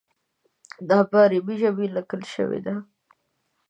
[0.89, 2.75] دا په عربي ژبه لیکل شوی دی.